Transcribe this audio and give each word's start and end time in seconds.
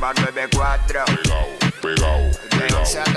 nueva 0.00 0.14
94. 0.14 1.04
Pegao, 1.04 1.46
pegao, 1.82 2.20
De 2.50 2.58
pegao, 2.58 2.80
11 2.80 3.00
a 3.00 3.04
3. 3.04 3.14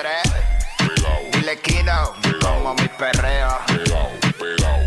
pegao, 0.78 1.22
Dile 1.32 1.62
Kino, 1.62 2.14
como 2.42 2.74
mi 2.76 2.88
perreo. 2.90 3.58
pegao, 3.68 4.12
pegao. 4.38 4.80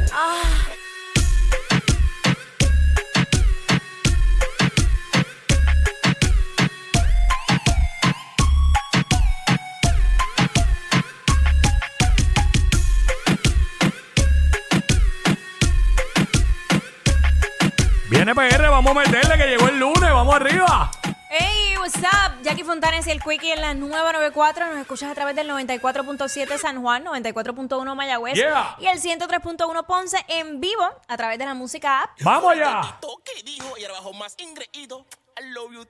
Viene 18.09 18.35
PR, 18.35 18.69
vamos 18.71 18.93
a 18.93 19.01
meterle 19.01 19.37
que 19.37 19.47
llegó 19.47 19.69
el 19.69 19.79
lunes, 19.79 20.11
vamos 20.13 20.35
arriba. 20.35 20.91
Hey, 21.39 21.75
what's 21.79 21.97
up? 21.99 22.43
Jackie 22.43 22.65
Fontanes 22.65 23.07
y 23.07 23.11
el 23.11 23.23
Quickie 23.23 23.53
en 23.53 23.61
la 23.61 23.75
nueva 23.75 24.13
94. 24.13 24.67
Nos 24.67 24.79
escuchas 24.79 25.11
a 25.11 25.15
través 25.15 25.37
del 25.37 25.49
94.7 25.51 26.57
San 26.59 26.81
Juan, 26.81 27.05
94.1 27.05 27.95
Mayagüez 27.95 28.35
Yeah. 28.35 28.77
y 28.79 28.87
el 28.87 29.01
103.1 29.01 29.87
Ponce 29.87 30.25
en 30.29 30.61
vivo 30.61 30.83
a 31.09 31.17
través 31.17 31.39
de 31.39 31.45
la 31.45 31.55
música 31.55 32.03
app. 32.03 32.11
Vamos 32.23 32.53
allá. 32.53 32.99
Que 33.25 33.43
dijo 33.43 33.77
y 33.77 33.85
ahora 33.85 33.95
bajo 33.99 34.13
más 34.15 34.35
ingreído. 34.39 35.05
I 35.39 35.51
love 35.51 35.73
you 35.73 35.85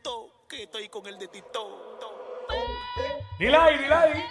que 0.49 0.65
estoy 0.65 0.89
con 0.89 1.07
el 1.07 1.19
de 1.19 1.29
Tito. 1.29 1.99
Dile 3.39 3.57
ahí, 3.57 3.79
dile 3.79 3.95
ahí. 3.95 4.25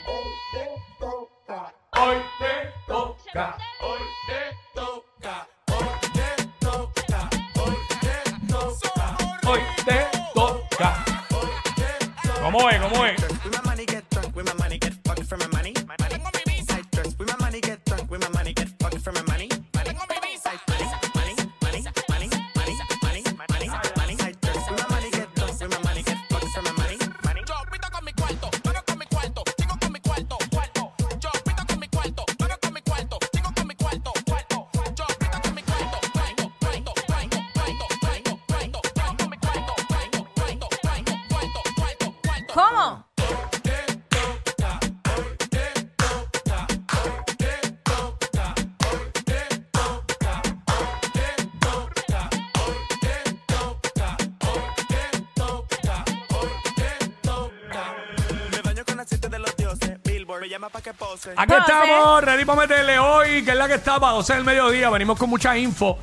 Llama 60.56 60.70
pa' 60.70 60.82
que 60.82 60.94
pose. 60.94 61.32
Aquí 61.36 61.54
Pose. 61.54 61.60
estamos, 61.60 62.24
ready 62.24 62.46
para 62.46 62.62
meterle 62.62 62.98
hoy, 62.98 63.44
que 63.44 63.52
es 63.52 63.58
la 63.58 63.68
que 63.68 63.74
está 63.76 64.00
para 64.00 64.14
12 64.14 64.34
del 64.36 64.44
mediodía. 64.46 64.90
Venimos 64.90 65.18
con 65.20 65.30
mucha 65.30 65.58
info. 65.58 66.00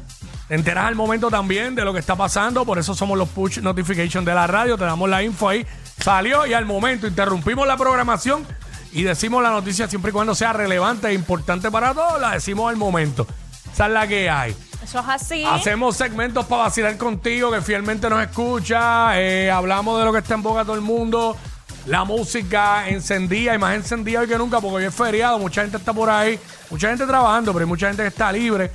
Te 0.47 0.55
enteras 0.55 0.85
al 0.87 0.95
momento 0.95 1.31
también 1.31 1.75
de 1.75 1.85
lo 1.85 1.95
que 1.95 1.99
está 2.01 2.17
pasando, 2.17 2.67
por 2.67 2.79
eso 2.79 2.95
somos 2.95 3.17
los 3.17 3.29
push 3.31 3.61
notification 3.61 4.25
de 4.25 4.35
la 4.35 4.47
radio. 4.47 4.77
Te 4.77 4.85
damos 4.85 5.09
la 5.09 5.23
info 5.23 5.49
ahí. 5.49 5.67
Salió 5.99 6.45
y 6.45 6.53
al 6.53 6.67
momento 6.67 7.07
interrumpimos 7.07 7.67
la 7.67 7.79
programación 7.79 8.47
y 8.93 9.05
decimos 9.05 9.43
la 9.43 9.51
noticia 9.51 9.89
siempre 9.89 10.11
y 10.11 10.13
cuando 10.13 10.35
sea 10.35 10.53
relevante 10.53 11.09
e 11.09 11.15
importante 11.15 11.71
para 11.71 11.95
todos, 11.95 12.21
la 12.21 12.33
decimos 12.33 12.69
al 12.69 12.77
momento. 12.77 13.27
Esa 13.73 13.87
es 13.87 13.93
la 13.93 14.07
que 14.07 14.29
hay. 14.29 14.55
Eso 14.85 14.99
es 14.99 15.09
así. 15.09 15.45
Hacemos 15.47 15.97
segmentos 15.97 16.45
para 16.45 16.65
vacilar 16.65 16.99
contigo, 16.99 17.51
que 17.51 17.63
fielmente 17.63 18.11
nos 18.11 18.21
escucha. 18.21 19.19
eh, 19.19 19.51
hablamos 19.51 19.99
de 19.99 20.05
lo 20.05 20.13
que 20.13 20.19
está 20.19 20.35
en 20.35 20.43
boca 20.43 20.63
todo 20.65 20.75
el 20.75 20.83
mundo. 20.83 21.39
La 21.87 22.05
música 22.05 22.89
encendida 22.89 23.55
y 23.55 23.59
más 23.59 23.75
encendida 23.75 24.21
hoy 24.21 24.29
que 24.29 24.39
nunca, 24.39 24.61
porque 24.61 24.77
hoy 24.77 24.85
es 24.85 24.95
feriado. 24.95 25.39
Mucha 25.39 25.63
gente 25.63 25.77
está 25.79 25.93
por 25.93 26.09
ahí. 26.09 26.39
Mucha 26.71 26.89
gente 26.89 27.07
trabajando, 27.07 27.53
pero 27.53 27.65
hay 27.65 27.69
mucha 27.69 27.89
gente 27.89 28.03
que 28.03 28.09
está 28.09 28.31
libre 28.31 28.71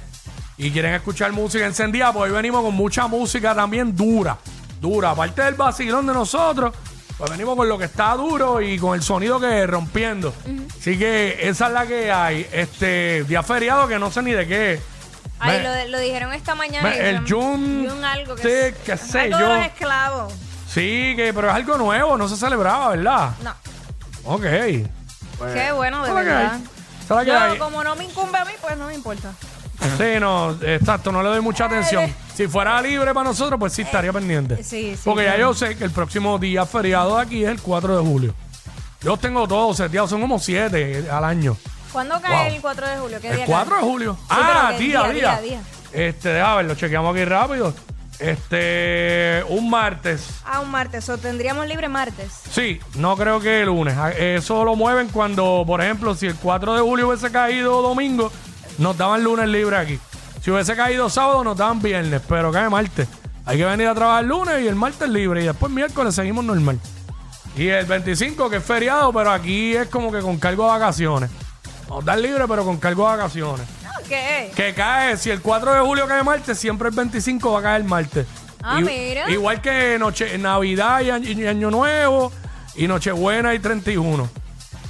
y 0.57 0.71
quieren 0.71 0.93
escuchar 0.93 1.31
música 1.31 1.65
encendida. 1.65 2.11
Pues 2.11 2.29
hoy 2.29 2.35
venimos 2.35 2.63
con 2.63 2.73
mucha 2.75 3.07
música 3.07 3.55
también 3.55 3.95
dura. 3.95 4.37
Dura. 4.81 5.11
Aparte 5.11 5.41
del 5.41 5.55
vacilón 5.55 6.05
de 6.05 6.13
nosotros, 6.13 6.73
pues 7.17 7.31
venimos 7.31 7.55
con 7.55 7.69
lo 7.69 7.77
que 7.77 7.85
está 7.85 8.13
duro 8.15 8.61
y 8.61 8.77
con 8.77 8.93
el 8.93 9.01
sonido 9.01 9.39
que 9.39 9.63
es 9.63 9.69
rompiendo. 9.69 10.33
Así 10.77 10.99
que 10.99 11.37
esa 11.47 11.67
es 11.67 11.73
la 11.73 11.87
que 11.87 12.11
hay. 12.11 12.45
Este 12.51 13.23
día 13.23 13.41
feriado 13.41 13.87
que 13.87 13.97
no 13.97 14.11
sé 14.11 14.21
ni 14.21 14.33
de 14.33 14.45
qué. 14.47 14.73
es. 14.73 14.81
Ay, 15.39 15.59
Me- 15.59 15.63
lo, 15.85 15.91
lo 15.91 15.99
dijeron 15.99 16.33
esta 16.33 16.55
mañana. 16.55 16.89
me- 16.89 17.09
el 17.09 17.19
Jun- 17.25 17.87
Jun 17.89 18.03
algo 18.03 18.35
que 18.35 18.41
sí, 18.43 18.75
qué 18.85 18.97
sé 18.97 19.19
algo 19.21 19.39
yo. 19.39 19.47
de 19.49 19.55
los 19.59 19.65
esclavos. 19.67 20.33
Sí, 20.77 21.13
que, 21.15 21.31
pero 21.33 21.49
es 21.49 21.55
algo 21.55 21.77
nuevo, 21.77 22.17
no 22.17 22.27
se 22.29 22.37
celebraba, 22.37 22.89
¿verdad? 22.89 23.31
No. 23.43 23.51
Ok. 24.25 24.41
Qué 24.43 25.71
bueno, 25.75 26.01
de 26.03 26.09
que 26.09 26.13
verdad. 26.15 26.59
hay. 27.09 27.25
Que 27.25 27.31
hay. 27.31 27.57
Como 27.57 27.83
no 27.83 27.95
me 27.95 28.03
incumbe 28.05 28.37
a 28.37 28.45
mí, 28.45 28.51
pues 28.61 28.77
no 28.77 28.87
me 28.87 28.93
importa. 28.93 29.31
Sí, 29.97 30.19
no, 30.19 30.51
exacto, 30.63 31.11
no 31.11 31.21
le 31.21 31.29
doy 31.29 31.41
mucha 31.41 31.65
atención. 31.65 32.11
Si 32.35 32.47
fuera 32.47 32.81
libre 32.81 33.13
para 33.13 33.29
nosotros, 33.29 33.59
pues 33.59 33.73
sí 33.73 33.83
estaría 33.83 34.11
pendiente. 34.11 34.57
sí, 34.63 34.95
sí, 34.95 35.01
Porque 35.05 35.23
ya 35.23 35.35
claro. 35.35 35.51
yo 35.51 35.53
sé 35.53 35.77
que 35.77 35.83
el 35.83 35.91
próximo 35.91 36.37
día 36.39 36.65
feriado 36.65 37.15
de 37.15 37.21
aquí 37.21 37.43
es 37.43 37.49
el 37.49 37.61
4 37.61 37.97
de 37.97 38.03
julio. 38.03 38.33
Yo 39.01 39.15
tengo 39.17 39.47
todos 39.47 39.77
seteados, 39.77 40.09
son 40.09 40.19
como 40.21 40.39
7 40.39 41.07
al 41.11 41.23
año. 41.23 41.55
¿Cuándo 41.93 42.19
cae 42.19 42.47
Wow. 42.47 42.55
el 42.55 42.61
4 42.61 42.87
de 42.87 42.97
julio? 42.97 43.21
¿Qué 43.21 43.29
El 43.29 43.35
día 43.37 43.45
4 43.45 43.75
de 43.75 43.81
cae? 43.81 43.89
julio. 43.89 44.17
Sí, 44.19 44.25
ah, 44.29 44.65
pero 44.67 44.77
que 44.77 44.83
día, 44.83 45.03
día, 45.03 45.11
día, 45.13 45.39
día, 45.39 45.41
día. 45.41 45.61
Este, 45.93 46.29
déjame 46.29 46.55
ver, 46.57 46.65
lo 46.65 46.75
chequeamos 46.75 47.15
aquí 47.15 47.25
rápido. 47.25 47.73
Este, 48.19 49.43
un 49.49 49.69
martes. 49.69 50.41
Ah, 50.45 50.59
un 50.59 50.71
martes. 50.71 51.07
O 51.09 51.17
tendríamos 51.17 51.67
libre 51.67 51.87
martes. 51.87 52.31
Sí, 52.51 52.79
no 52.95 53.15
creo 53.15 53.39
que 53.39 53.61
el 53.61 53.67
lunes. 53.67 53.95
Ah, 53.97 54.11
Eso 54.11 54.63
lo 54.65 54.75
mueven 54.75 55.09
cuando, 55.09 55.63
por 55.65 55.81
ejemplo, 55.81 56.15
si 56.15 56.27
el 56.27 56.35
4 56.35 56.75
de 56.75 56.81
julio 56.81 57.07
hubiese 57.09 57.31
caído 57.31 57.81
domingo, 57.81 58.31
nos 58.77 58.97
daban 58.97 59.23
lunes 59.23 59.47
libre 59.47 59.77
aquí. 59.77 59.99
Si 60.41 60.51
hubiese 60.51 60.75
caído 60.75 61.09
sábado, 61.09 61.43
nos 61.43 61.57
daban 61.57 61.81
viernes, 61.81 62.21
pero 62.27 62.51
cae 62.51 62.69
martes. 62.69 63.07
Hay 63.45 63.57
que 63.57 63.65
venir 63.65 63.87
a 63.87 63.95
trabajar 63.95 64.23
el 64.23 64.29
lunes 64.29 64.61
y 64.61 64.67
el 64.67 64.75
martes 64.75 65.09
libre 65.09 65.41
y 65.43 65.45
después 65.47 65.71
miércoles 65.71 66.13
seguimos 66.15 66.43
normal. 66.43 66.79
Y 67.55 67.67
el 67.69 67.85
25, 67.85 68.49
que 68.49 68.57
es 68.57 68.63
feriado, 68.63 69.11
pero 69.13 69.31
aquí 69.31 69.75
es 69.75 69.87
como 69.87 70.11
que 70.11 70.19
con 70.19 70.37
cargo 70.37 70.63
de 70.65 70.69
vacaciones. 70.71 71.29
Nos 71.89 72.03
dan 72.03 72.21
libre, 72.21 72.45
pero 72.47 72.63
con 72.65 72.77
cargo 72.77 73.09
de 73.09 73.17
vacaciones. 73.17 73.65
¿Qué? 74.07 74.51
Que 74.55 74.73
cae, 74.73 75.17
si 75.17 75.29
el 75.29 75.41
4 75.41 75.73
de 75.73 75.79
julio 75.81 76.07
cae 76.07 76.23
martes, 76.23 76.57
siempre 76.57 76.89
el 76.89 76.95
25 76.95 77.51
va 77.51 77.59
a 77.59 77.63
caer 77.63 77.83
martes. 77.83 78.25
Ah, 78.63 78.79
I- 78.79 78.83
mira. 78.83 79.29
Igual 79.29 79.61
que 79.61 79.97
noche, 79.99 80.37
Navidad 80.37 81.01
y, 81.01 81.09
año- 81.11 81.29
y 81.29 81.45
Año 81.47 81.69
Nuevo, 81.71 82.31
y 82.75 82.87
Nochebuena 82.87 83.53
y 83.53 83.59
31. 83.59 84.29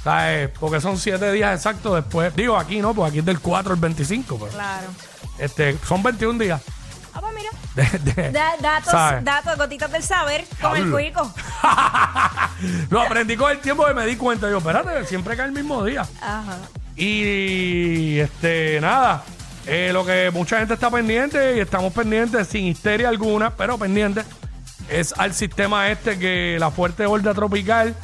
¿Sabes? 0.04 0.50
Porque 0.58 0.80
son 0.80 0.96
7 0.96 1.32
días 1.32 1.54
exactos 1.56 1.94
después. 1.96 2.34
Digo, 2.36 2.56
aquí 2.56 2.80
no, 2.80 2.94
porque 2.94 3.10
aquí 3.10 3.18
es 3.18 3.24
del 3.24 3.40
4 3.40 3.74
al 3.74 3.80
25, 3.80 4.38
pero 4.38 4.52
Claro. 4.52 4.86
este, 5.38 5.76
son 5.86 6.02
21 6.02 6.38
días. 6.38 6.60
Ah, 7.14 7.20
pues 7.20 7.34
mira. 7.34 7.50
De- 7.74 7.98
de- 8.12 8.30
Da- 8.32 8.56
datos, 8.60 8.90
¿sabes? 8.92 9.24
datos, 9.24 9.56
gotitas 9.58 9.90
del 9.90 10.02
saber 10.02 10.44
con 10.60 10.76
el 10.76 10.90
cuico. 10.90 11.32
Lo 12.90 13.00
aprendí 13.02 13.36
con 13.36 13.50
el 13.50 13.58
tiempo 13.58 13.84
que 13.86 13.94
me 13.94 14.06
di 14.06 14.16
cuenta. 14.16 14.48
Yo, 14.48 14.58
espérate, 14.58 15.04
siempre 15.06 15.36
cae 15.36 15.46
el 15.46 15.52
mismo 15.52 15.84
día. 15.84 16.02
Ajá. 16.20 16.58
Y 16.98 18.18
este, 18.18 18.80
nada, 18.80 19.22
eh, 19.66 19.90
lo 19.92 20.04
que 20.04 20.32
mucha 20.32 20.58
gente 20.58 20.74
está 20.74 20.90
pendiente 20.90 21.56
y 21.56 21.60
estamos 21.60 21.92
pendientes 21.92 22.48
sin 22.48 22.66
histeria 22.66 23.08
alguna, 23.08 23.50
pero 23.50 23.78
pendientes, 23.78 24.26
es 24.90 25.14
al 25.16 25.32
sistema 25.32 25.90
este 25.90 26.18
que 26.18 26.56
la 26.58 26.72
fuerte 26.72 27.06
onda 27.06 27.32
tropical, 27.34 27.94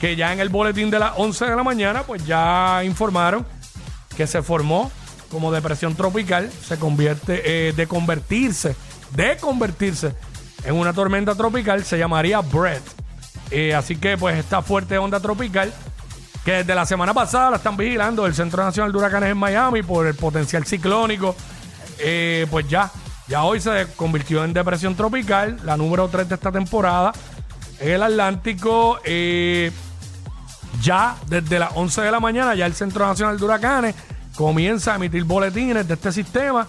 que 0.00 0.16
ya 0.16 0.32
en 0.32 0.40
el 0.40 0.48
boletín 0.48 0.90
de 0.90 0.98
las 0.98 1.12
11 1.16 1.44
de 1.44 1.56
la 1.56 1.62
mañana, 1.62 2.02
pues 2.02 2.26
ya 2.26 2.82
informaron 2.84 3.46
que 4.16 4.26
se 4.26 4.42
formó 4.42 4.90
como 5.30 5.52
depresión 5.52 5.94
tropical, 5.94 6.50
se 6.50 6.78
convierte, 6.78 7.68
eh, 7.68 7.72
de 7.74 7.86
convertirse, 7.86 8.74
de 9.14 9.36
convertirse 9.36 10.14
en 10.64 10.74
una 10.74 10.92
tormenta 10.92 11.36
tropical, 11.36 11.84
se 11.84 11.96
llamaría 11.96 12.40
Brett. 12.40 12.82
Eh, 13.52 13.74
así 13.74 13.94
que 13.94 14.18
pues 14.18 14.36
esta 14.36 14.62
fuerte 14.62 14.98
onda 14.98 15.20
tropical 15.20 15.72
que 16.46 16.52
desde 16.52 16.76
la 16.76 16.86
semana 16.86 17.12
pasada 17.12 17.50
la 17.50 17.56
están 17.56 17.76
vigilando 17.76 18.24
el 18.24 18.32
Centro 18.32 18.62
Nacional 18.62 18.92
de 18.92 18.98
Huracanes 18.98 19.30
en 19.30 19.36
Miami 19.36 19.82
por 19.82 20.06
el 20.06 20.14
potencial 20.14 20.64
ciclónico. 20.64 21.34
Eh, 21.98 22.46
pues 22.48 22.68
ya, 22.68 22.88
ya 23.26 23.42
hoy 23.42 23.60
se 23.60 23.88
convirtió 23.96 24.44
en 24.44 24.52
depresión 24.52 24.94
tropical, 24.94 25.58
la 25.64 25.76
número 25.76 26.06
3 26.06 26.28
de 26.28 26.36
esta 26.36 26.52
temporada 26.52 27.10
en 27.80 27.90
el 27.90 28.02
Atlántico. 28.04 29.00
eh, 29.04 29.72
ya 30.80 31.16
desde 31.26 31.58
las 31.58 31.70
11 31.74 32.02
de 32.02 32.10
la 32.12 32.20
mañana, 32.20 32.54
ya 32.54 32.66
el 32.66 32.74
Centro 32.74 33.04
Nacional 33.04 33.36
de 33.38 33.44
Huracanes 33.44 33.94
comienza 34.36 34.92
a 34.92 34.96
emitir 34.96 35.24
boletines 35.24 35.88
de 35.88 35.94
este 35.94 36.12
sistema 36.12 36.64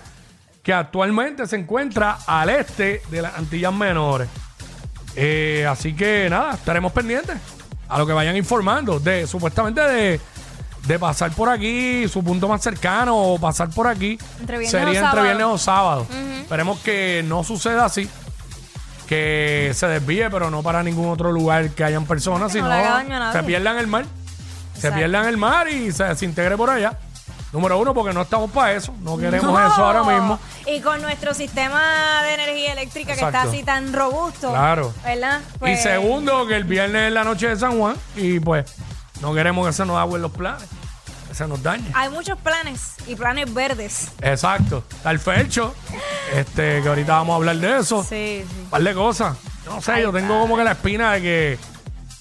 que 0.63 0.73
actualmente 0.73 1.45
se 1.45 1.55
encuentra 1.55 2.17
al 2.25 2.49
este 2.49 3.03
de 3.11 3.21
las 3.21 3.37
Antillas 3.37 3.73
Menores. 3.75 4.27
Eh, 5.15 5.67
así 5.69 5.93
que 5.93 6.27
nada, 6.31 6.55
estaremos 6.55 6.91
pendientes 6.93 7.37
a 7.89 7.97
lo 7.97 8.05
que 8.07 8.13
vayan 8.13 8.35
informando 8.37 8.99
de 8.99 9.27
supuestamente 9.27 9.81
de, 9.81 10.19
de 10.87 10.99
pasar 10.99 11.31
por 11.31 11.49
aquí, 11.49 12.07
su 12.07 12.23
punto 12.23 12.47
más 12.47 12.61
cercano 12.61 13.15
o 13.17 13.39
pasar 13.39 13.69
por 13.69 13.87
aquí. 13.87 14.17
Entre 14.39 14.57
viernes 14.59 14.71
sería 14.71 14.87
o 14.87 14.91
entre 14.93 15.01
sábado. 15.09 15.23
viernes 15.23 15.45
o 15.47 15.57
sábado. 15.57 16.07
Esperemos 16.41 16.79
que 16.79 17.23
no 17.27 17.43
suceda 17.43 17.85
así. 17.85 18.09
Que 19.07 19.71
se 19.73 19.87
desvíe, 19.87 20.29
pero 20.29 20.49
no 20.51 20.61
para 20.63 20.83
ningún 20.83 21.09
otro 21.09 21.31
lugar 21.31 21.69
que 21.69 21.83
hayan 21.83 22.05
personas, 22.05 22.51
Que 22.51 22.59
no 22.59 22.65
sino 22.65 22.69
le 22.69 22.81
haga 22.85 22.89
daño 22.95 23.15
a 23.15 23.19
nadie. 23.19 23.39
se 23.39 23.45
pierdan 23.47 23.77
el 23.77 23.87
mar. 23.87 24.03
Se 24.73 24.77
Exacto. 24.79 24.97
pierdan 24.97 25.25
el 25.27 25.37
mar 25.37 25.67
y 25.69 25.91
se 25.93 26.03
desintegre 26.03 26.57
por 26.57 26.69
allá. 26.69 26.97
Número 27.53 27.79
uno, 27.79 27.93
porque 27.93 28.13
no 28.13 28.21
estamos 28.23 28.51
para 28.51 28.73
eso. 28.73 28.93
No 29.01 29.17
queremos 29.17 29.45
No. 29.53 29.59
eso 29.73 29.85
ahora 29.85 30.03
mismo. 30.03 30.37
Y 30.65 30.81
con 30.81 31.01
nuestro 31.01 31.33
sistema 31.33 32.21
de 32.23 32.33
energía 32.33 32.73
eléctrica 32.73 33.15
que 33.15 33.21
está 33.25 33.43
así 33.43 33.63
tan 33.63 33.93
robusto. 33.93 34.49
Claro. 34.51 34.93
¿Verdad? 35.03 35.41
Y 35.55 35.59
Pues, 35.59 35.81
segundo, 35.81 36.45
que 36.45 36.55
el 36.57 36.65
viernes 36.65 37.07
es 37.07 37.13
la 37.13 37.23
noche 37.23 37.47
de 37.47 37.55
San 37.57 37.77
Juan 37.79 37.95
y 38.17 38.39
pues 38.41 38.65
no 39.21 39.33
queremos 39.33 39.65
que 39.65 39.71
se 39.73 39.85
nos 39.85 39.97
agüen 39.97 40.21
los 40.21 40.31
planes, 40.31 40.65
que 41.29 41.33
se 41.33 41.47
nos 41.47 41.63
dañe. 41.63 41.89
Hay 41.93 42.09
muchos 42.09 42.37
planes 42.39 42.95
y 43.07 43.15
planes 43.15 43.51
verdes. 43.53 44.09
Exacto. 44.21 44.83
Está 44.97 45.11
el 45.11 45.19
Fercho, 45.19 45.73
este, 46.35 46.81
que 46.81 46.89
ahorita 46.89 47.13
vamos 47.13 47.33
a 47.33 47.35
hablar 47.37 47.55
de 47.55 47.79
eso. 47.79 48.03
Sí, 48.03 48.43
sí. 48.45 48.59
Un 48.63 48.69
par 48.69 48.83
de 48.83 48.93
cosas. 48.93 49.37
Yo 49.65 49.71
no 49.73 49.81
sé, 49.81 50.01
yo 50.01 50.11
tengo 50.11 50.39
como 50.41 50.57
que 50.57 50.63
la 50.65 50.71
espina 50.73 51.13
de 51.13 51.21
que, 51.21 51.59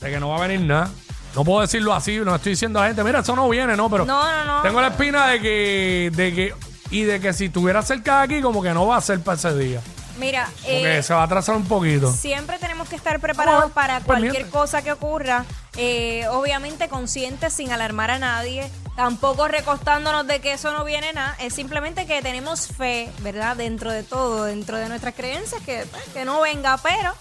de 0.00 0.10
que 0.10 0.20
no 0.20 0.28
va 0.30 0.36
a 0.36 0.46
venir 0.46 0.60
nada. 0.66 0.88
No 1.36 1.44
puedo 1.44 1.60
decirlo 1.60 1.92
así, 1.94 2.16
no 2.18 2.34
estoy 2.34 2.52
diciendo 2.52 2.78
a 2.80 2.82
la 2.82 2.88
gente, 2.88 3.04
mira, 3.04 3.20
eso 3.20 3.36
no 3.36 3.48
viene, 3.48 3.76
¿no? 3.76 3.88
Pero 3.90 4.04
No, 4.06 4.24
no, 4.24 4.44
no. 4.56 4.62
tengo 4.62 4.80
la 4.80 4.88
espina 4.88 5.26
de 5.28 5.40
que, 5.40 6.10
de 6.14 6.34
que, 6.34 6.54
y 6.90 7.02
de 7.02 7.20
que 7.20 7.32
si 7.34 7.44
estuviera 7.44 7.82
cerca 7.82 8.18
de 8.18 8.24
aquí, 8.24 8.40
como 8.42 8.62
que 8.62 8.72
no 8.72 8.86
va 8.86 8.96
a 8.96 9.00
ser 9.02 9.20
para 9.20 9.36
ese 9.36 9.54
día. 9.54 9.80
Mira, 10.18 10.48
Porque 10.62 10.96
eh, 10.98 11.02
se 11.02 11.12
va 11.12 11.20
a 11.20 11.24
atrasar 11.24 11.54
un 11.56 11.66
poquito. 11.68 12.10
siempre 12.10 12.58
tenemos 12.58 12.88
que 12.88 12.96
estar 12.96 13.20
preparados 13.20 13.64
Vamos 13.64 13.76
a 13.76 13.80
ver, 13.82 13.88
para 13.88 14.00
cualquier 14.00 14.32
pendiente. 14.32 14.50
cosa 14.58 14.80
que 14.82 14.90
ocurra. 14.92 15.44
Eh, 15.76 16.24
obviamente 16.30 16.88
conscientes 16.88 17.52
sin 17.52 17.70
alarmar 17.70 18.10
a 18.10 18.18
nadie. 18.18 18.70
Tampoco 18.96 19.46
recostándonos 19.46 20.26
de 20.26 20.40
que 20.40 20.54
eso 20.54 20.72
no 20.72 20.84
viene 20.86 21.12
nada. 21.12 21.36
Es 21.38 21.52
simplemente 21.52 22.06
que 22.06 22.22
tenemos 22.22 22.66
fe, 22.68 23.10
¿verdad? 23.18 23.58
Dentro 23.58 23.92
de 23.92 24.02
todo, 24.04 24.44
dentro 24.44 24.78
de 24.78 24.88
nuestras 24.88 25.14
creencias, 25.14 25.60
que, 25.66 25.84
pues, 25.90 26.02
que 26.14 26.24
no 26.24 26.40
venga, 26.40 26.78
pero 26.78 27.12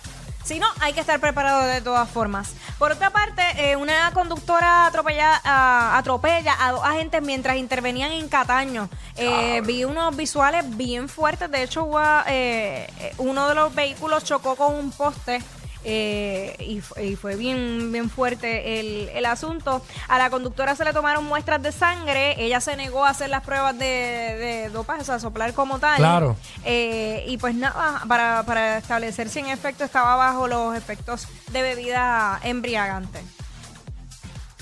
si 0.46 0.60
no, 0.60 0.68
hay 0.80 0.94
que 0.94 1.00
estar 1.02 1.20
preparados 1.20 1.66
de 1.66 1.82
todas 1.82 2.08
formas. 2.08 2.54
Por 2.78 2.92
otra 2.92 3.10
parte, 3.10 3.42
eh, 3.58 3.76
una 3.76 4.12
conductora 4.14 4.86
atropella, 4.86 5.42
a- 5.44 5.98
atropella 5.98 6.56
a 6.60 6.72
dos 6.72 6.84
agentes 6.86 7.22
mientras 7.22 7.58
intervenían 7.58 8.12
en 8.12 8.30
Cataño. 8.30 8.88
Eh, 9.18 9.62
vi 9.66 9.84
unos 9.86 10.16
visuales 10.16 10.64
bien 10.78 11.10
fuertes. 11.10 11.50
De 11.50 11.64
hecho, 11.64 11.86
hubo, 11.86 12.00
eh, 12.28 12.88
eh, 13.00 13.14
uno 13.18 13.48
de 13.50 13.56
los 13.56 13.74
vehículos 13.74 14.24
chocó 14.24 14.56
con 14.56 14.76
un 14.76 14.92
poste. 14.92 15.42
Eh, 15.88 16.56
y, 16.60 16.82
fu- 16.82 17.00
y 17.00 17.16
fue 17.16 17.36
bien, 17.36 17.92
bien 17.92 18.10
fuerte 18.10 18.80
el, 18.80 19.10
el 19.14 19.26
asunto. 19.26 19.82
A 20.08 20.18
la 20.18 20.30
conductora 20.30 20.76
se 20.76 20.84
le 20.84 20.92
tomaron 20.94 21.24
muestras 21.26 21.62
de 21.62 21.72
sangre. 21.72 22.36
Ella 22.44 22.60
se 22.60 22.76
negó 22.76 23.06
a 23.06 23.10
hacer 23.12 23.30
las 23.30 23.44
pruebas 23.44 23.78
de, 23.78 23.86
de 23.86 24.70
dopaje, 24.74 25.02
o 25.02 25.06
sea, 25.06 25.20
soplar 25.20 25.54
como 25.54 25.80
tal. 25.80 25.98
Claro. 25.98 26.36
Eh, 26.64 27.24
y 27.28 27.38
pues 27.38 27.54
nada, 27.56 28.02
para, 28.08 28.44
para 28.44 28.80
establecer 28.80 29.30
si 29.30 29.40
en 29.40 29.48
efecto 29.48 29.84
estaba 29.84 30.16
bajo 30.16 30.48
los 30.48 30.76
efectos 30.76 31.28
de 31.52 31.62
bebida 31.62 32.40
embriagante. 32.44 33.22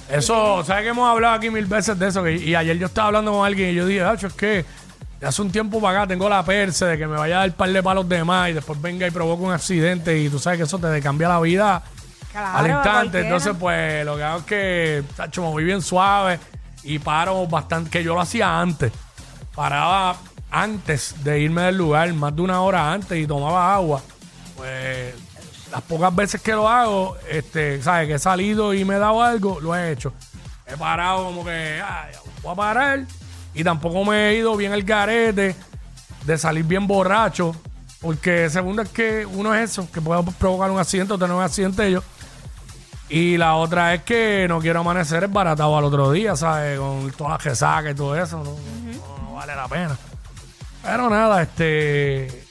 Eso, 0.09 0.63
¿sabes 0.65 0.83
que 0.83 0.89
hemos 0.89 1.09
hablado 1.09 1.35
aquí 1.35 1.49
mil 1.49 1.65
veces 1.65 1.97
de 1.97 2.09
eso? 2.09 2.21
Que- 2.23 2.35
y 2.35 2.55
ayer 2.55 2.77
yo 2.77 2.87
estaba 2.87 3.07
hablando 3.07 3.31
con 3.31 3.45
alguien 3.45 3.69
y 3.69 3.73
yo 3.75 3.85
dije, 3.85 4.03
Hacho, 4.03 4.27
es 4.27 4.33
que 4.33 4.65
hace 5.23 5.41
un 5.41 5.51
tiempo 5.51 5.79
para 5.81 5.99
acá 5.99 6.07
tengo 6.07 6.27
la 6.29 6.43
perse 6.43 6.85
de 6.85 6.97
que 6.97 7.07
me 7.07 7.17
vaya 7.17 7.37
a 7.37 7.39
dar 7.39 7.51
par 7.53 7.71
de 7.71 7.81
palos 7.81 8.07
de 8.09 8.23
más 8.23 8.49
y 8.49 8.53
después 8.53 8.81
venga 8.81 9.07
y 9.07 9.11
provoque 9.11 9.43
un 9.43 9.51
accidente 9.51 10.17
y 10.17 10.29
tú 10.29 10.39
sabes 10.39 10.57
que 10.57 10.63
eso 10.63 10.79
te 10.79 11.01
cambia 11.01 11.29
la 11.29 11.39
vida 11.39 11.83
Claro, 12.33 12.57
al 12.57 12.71
instante. 12.71 13.21
Entonces, 13.21 13.53
pues 13.59 14.03
lo 14.05 14.17
que 14.17 14.23
hago 14.23 14.39
es 14.39 14.45
que, 14.45 15.03
Tacho, 15.15 15.43
me 15.43 15.49
voy 15.49 15.63
bien 15.63 15.81
suave 15.83 16.39
y 16.83 16.97
paro 16.97 17.45
bastante, 17.47 17.91
que 17.91 18.03
yo 18.03 18.15
lo 18.15 18.21
hacía 18.21 18.59
antes. 18.59 18.91
Paraba 19.53 20.17
antes 20.49 21.23
de 21.23 21.39
irme 21.39 21.61
del 21.61 21.77
lugar, 21.77 22.11
más 22.13 22.35
de 22.35 22.41
una 22.41 22.61
hora 22.61 22.91
antes 22.91 23.17
y 23.17 23.27
tomaba 23.27 23.75
agua. 23.75 24.01
Pues 24.57 25.13
las 25.71 25.81
pocas 25.83 26.15
veces 26.15 26.41
que 26.41 26.53
lo 26.53 26.67
hago, 26.67 27.17
este, 27.29 27.81
¿sabes? 27.83 28.07
Que 28.07 28.13
he 28.15 28.19
salido 28.19 28.73
y 28.73 28.83
me 28.83 28.95
he 28.95 28.99
dado 28.99 29.21
algo, 29.21 29.59
lo 29.59 29.75
he 29.75 29.91
hecho. 29.91 30.11
He 30.65 30.75
parado 30.75 31.25
como 31.25 31.45
que, 31.45 31.79
ah, 31.83 32.07
voy 32.41 32.53
a 32.53 32.55
parar. 32.55 33.05
Y 33.53 33.63
tampoco 33.63 34.03
me 34.05 34.29
he 34.29 34.37
ido 34.37 34.55
bien 34.57 34.73
el 34.73 34.83
garete 34.83 35.55
de 36.25 36.37
salir 36.37 36.63
bien 36.65 36.87
borracho. 36.87 37.55
Porque 38.01 38.49
segundo 38.49 38.81
es 38.81 38.89
que 38.89 39.25
uno 39.25 39.53
es 39.55 39.71
eso, 39.71 39.89
que 39.91 40.01
puede 40.01 40.21
provocar 40.37 40.69
un 40.71 40.79
accidente 40.79 41.13
o 41.13 41.17
tener 41.17 41.35
un 41.35 41.41
accidente 41.43 41.89
yo. 41.91 42.03
Y 43.09 43.37
la 43.37 43.55
otra 43.55 43.93
es 43.93 44.03
que 44.03 44.45
no 44.49 44.59
quiero 44.59 44.79
amanecer 44.81 45.23
embaratado 45.23 45.77
al 45.77 45.83
otro 45.85 46.11
día, 46.11 46.35
¿sabes? 46.35 46.79
Con 46.79 47.11
todas 47.11 47.33
las 47.33 47.43
resacas 47.43 47.91
y 47.91 47.95
todo 47.95 48.17
eso. 48.17 48.37
No, 48.37 48.43
no- 48.45 49.23
no 49.29 49.33
vale 49.35 49.55
la 49.55 49.67
pena. 49.67 49.95
Pero 50.81 51.09
nada, 51.09 51.41
este. 51.43 52.43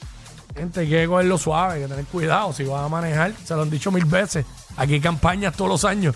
Gente, 0.54 0.80
hay 0.80 0.88
que 0.88 1.06
cogerlo 1.06 1.36
suave, 1.38 1.74
hay 1.74 1.82
que 1.82 1.88
tener 1.88 2.04
cuidado. 2.06 2.52
Si 2.52 2.64
vas 2.64 2.84
a 2.84 2.88
manejar, 2.88 3.32
se 3.44 3.54
lo 3.54 3.62
han 3.62 3.70
dicho 3.70 3.90
mil 3.90 4.04
veces. 4.04 4.44
Aquí 4.76 4.94
hay 4.94 5.00
campañas 5.00 5.54
todos 5.54 5.70
los 5.70 5.84
años. 5.84 6.14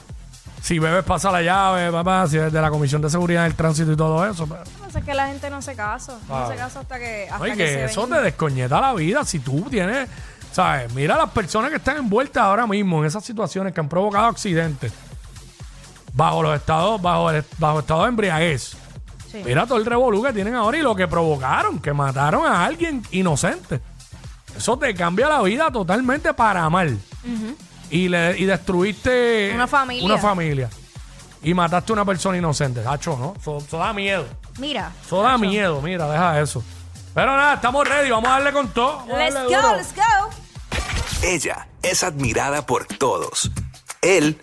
Si 0.66 0.80
bebes, 0.80 1.04
pasa 1.04 1.30
la 1.30 1.42
llave, 1.42 1.92
papá. 1.92 2.26
Si 2.26 2.36
es 2.38 2.52
de 2.52 2.60
la 2.60 2.70
Comisión 2.70 3.00
de 3.00 3.08
Seguridad 3.08 3.44
del 3.44 3.54
Tránsito 3.54 3.92
y 3.92 3.96
todo 3.96 4.26
eso. 4.28 4.48
Pero, 4.48 4.62
No 4.84 4.90
sé, 4.90 4.98
es 4.98 5.04
que 5.04 5.14
la 5.14 5.28
gente 5.28 5.48
no 5.48 5.62
se 5.62 5.76
caso. 5.76 6.18
No 6.28 6.48
se 6.48 6.56
caso 6.56 6.80
hasta 6.80 6.98
que, 6.98 7.28
hasta 7.30 7.40
Oye, 7.44 7.52
que, 7.52 7.58
que, 7.58 7.68
se 7.68 7.84
eso 7.84 8.00
ven- 8.08 8.10
te 8.18 8.20
descoñeta 8.22 8.80
la 8.80 8.92
vida. 8.94 9.24
Si 9.24 9.38
tú 9.38 9.62
tienes, 9.70 10.08
¿sabes? 10.50 10.92
Mira 10.92 11.16
las 11.16 11.30
personas 11.30 11.70
que 11.70 11.76
están 11.76 11.98
envueltas 11.98 12.42
ahora 12.42 12.66
mismo 12.66 12.98
en 12.98 13.04
esas 13.06 13.24
situaciones 13.24 13.72
que 13.72 13.78
han 13.78 13.88
provocado 13.88 14.26
accidentes 14.26 14.92
bajo 16.12 16.42
los 16.42 16.56
estados, 16.56 17.00
bajo 17.00 17.30
el 17.30 17.44
bajo 17.58 17.78
estado 17.78 18.02
de 18.02 18.08
embriaguez. 18.08 18.76
Sí. 19.30 19.42
Mira 19.44 19.66
todo 19.66 19.78
el 19.78 19.86
revolú 19.86 20.20
que 20.24 20.32
tienen 20.32 20.56
ahora 20.56 20.78
y 20.78 20.82
lo 20.82 20.96
que 20.96 21.06
provocaron, 21.06 21.78
que 21.78 21.92
mataron 21.92 22.44
a 22.44 22.64
alguien 22.64 23.02
inocente. 23.12 23.80
Eso 24.56 24.76
te 24.78 24.92
cambia 24.96 25.28
la 25.28 25.42
vida 25.42 25.70
totalmente 25.70 26.34
para 26.34 26.68
mal. 26.70 26.98
Y, 27.90 28.08
le, 28.08 28.38
y 28.38 28.44
destruiste 28.44 29.52
Una 29.54 29.66
familia. 29.66 30.04
una 30.04 30.18
familia. 30.18 30.70
Y 31.42 31.54
mataste 31.54 31.92
a 31.92 31.94
una 31.94 32.04
persona 32.04 32.36
inocente. 32.38 32.82
Hacho, 32.86 33.16
¿no? 33.16 33.34
Eso, 33.38 33.58
eso 33.58 33.78
da 33.78 33.92
miedo. 33.92 34.26
Mira. 34.58 34.90
Eso 35.04 35.22
da 35.22 35.38
miedo, 35.38 35.80
mira, 35.80 36.08
deja 36.10 36.40
eso. 36.40 36.62
Pero 37.14 37.36
nada, 37.36 37.54
estamos 37.54 37.86
ready, 37.88 38.10
vamos 38.10 38.28
a 38.28 38.32
darle 38.34 38.52
con 38.52 38.68
todo. 38.74 38.98
Vamos 38.98 39.14
a 39.14 39.18
Let's 39.18 39.34
darle 39.34 39.54
go, 39.56 39.62
duro. 39.62 39.76
let's 39.76 39.94
go. 39.94 41.26
Ella 41.26 41.68
es 41.82 42.02
admirada 42.02 42.66
por 42.66 42.86
todos. 42.86 43.50
Él, 44.02 44.40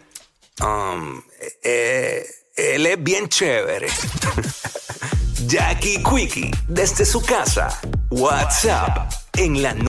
um, 0.62 1.22
eh, 1.64 2.26
él 2.56 2.86
es 2.86 3.04
bien 3.04 3.28
chévere. 3.30 3.88
Jackie 5.48 6.02
Quickie, 6.04 6.52
desde 6.68 7.06
su 7.06 7.22
casa. 7.22 7.80
WhatsApp, 8.10 9.12
en 9.34 9.62
la 9.62 9.74